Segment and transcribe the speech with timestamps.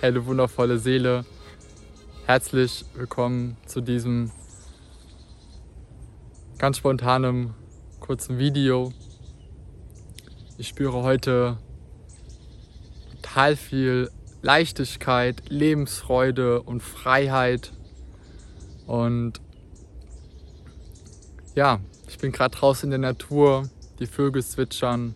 [0.00, 1.24] helle, wundervolle Seele.
[2.26, 4.30] Herzlich willkommen zu diesem
[6.58, 7.54] ganz spontanen
[7.98, 8.92] kurzen Video.
[10.58, 11.56] Ich spüre heute
[13.22, 14.10] total viel
[14.42, 17.72] Leichtigkeit, Lebensfreude und Freiheit.
[18.86, 19.40] Und
[21.54, 25.14] ja, ich bin gerade draußen in der Natur, die Vögel zwitschern,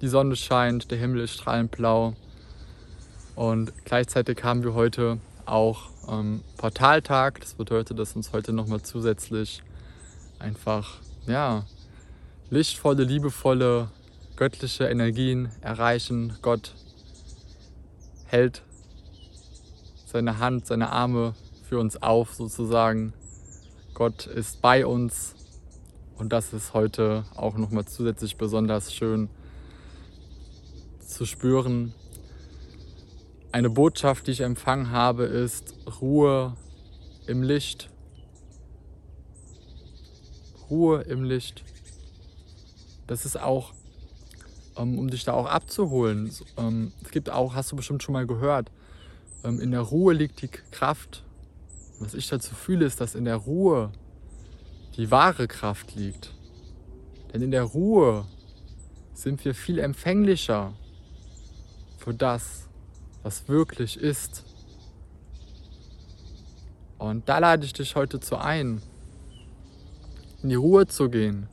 [0.00, 2.16] die Sonne scheint, der Himmel ist strahlend blau.
[3.38, 7.40] Und gleichzeitig haben wir heute auch ähm, Portaltag.
[7.40, 9.62] Das bedeutet, dass uns heute nochmal zusätzlich
[10.40, 11.64] einfach, ja,
[12.50, 13.92] lichtvolle, liebevolle,
[14.34, 16.36] göttliche Energien erreichen.
[16.42, 16.74] Gott
[18.26, 18.62] hält
[20.06, 23.12] seine Hand, seine Arme für uns auf sozusagen.
[23.94, 25.36] Gott ist bei uns
[26.16, 29.30] und das ist heute auch nochmal zusätzlich besonders schön
[30.98, 31.94] zu spüren.
[33.58, 36.56] Eine Botschaft, die ich empfangen habe, ist Ruhe
[37.26, 37.90] im Licht.
[40.70, 41.64] Ruhe im Licht.
[43.08, 43.72] Das ist auch,
[44.76, 46.30] ähm, um dich da auch abzuholen.
[46.56, 48.70] Ähm, es gibt auch, hast du bestimmt schon mal gehört,
[49.42, 51.24] ähm, in der Ruhe liegt die Kraft.
[51.98, 53.90] Was ich dazu fühle, ist, dass in der Ruhe
[54.96, 56.32] die wahre Kraft liegt.
[57.34, 58.24] Denn in der Ruhe
[59.14, 60.74] sind wir viel empfänglicher
[61.98, 62.67] für das,
[63.22, 64.44] was wirklich ist.
[66.98, 68.82] Und da lade ich dich heute zu ein,
[70.42, 71.48] in die Ruhe zu gehen,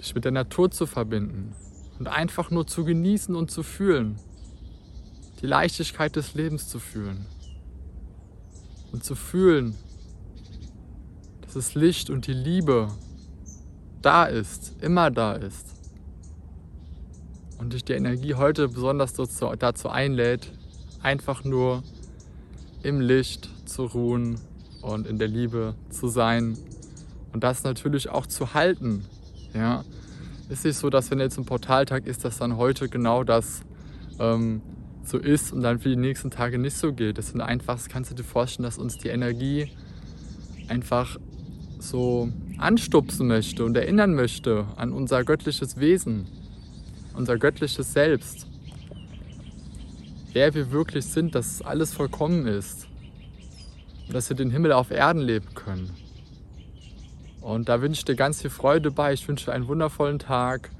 [0.00, 1.54] dich mit der Natur zu verbinden
[1.98, 4.18] und einfach nur zu genießen und zu fühlen,
[5.40, 7.26] die Leichtigkeit des Lebens zu fühlen
[8.92, 9.74] und zu fühlen,
[11.42, 12.88] dass das Licht und die Liebe
[14.02, 15.75] da ist, immer da ist
[17.58, 20.52] und dich die Energie heute besonders dazu, einlädt,
[21.02, 21.82] einfach nur
[22.82, 24.40] im Licht zu ruhen
[24.82, 26.56] und in der Liebe zu sein
[27.32, 29.04] und das natürlich auch zu halten.
[29.54, 29.84] Ja,
[30.48, 33.62] ist nicht so, dass wenn jetzt ein Portaltag ist, dass dann heute genau das
[34.18, 34.62] ähm,
[35.02, 37.18] so ist und dann für die nächsten Tage nicht so geht.
[37.18, 39.70] Das sind einfach, das kannst du dir vorstellen, dass uns die Energie
[40.68, 41.16] einfach
[41.78, 42.28] so
[42.58, 46.26] anstupsen möchte und erinnern möchte an unser göttliches Wesen
[47.16, 48.46] unser göttliches Selbst,
[50.32, 52.86] wer wir wirklich sind, dass alles vollkommen ist
[54.12, 55.90] dass wir den Himmel auf Erden leben können.
[57.40, 59.12] Und da wünsche ich dir ganz viel Freude bei.
[59.12, 60.70] Ich wünsche dir einen wundervollen Tag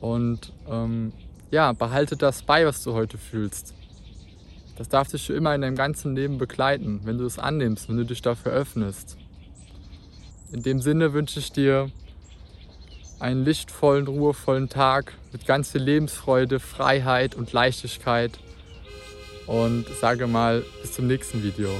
[0.00, 1.12] und ähm,
[1.50, 3.74] ja, behalte das bei, was du heute fühlst.
[4.76, 7.96] Das darf dich für immer in deinem ganzen Leben begleiten, wenn du es annimmst, wenn
[7.96, 9.16] du dich dafür öffnest.
[10.52, 11.90] In dem Sinne wünsche ich dir
[13.18, 18.32] einen lichtvollen, ruhevollen Tag mit ganz viel Lebensfreude, Freiheit und Leichtigkeit.
[19.46, 21.70] Und sage mal, bis zum nächsten Video.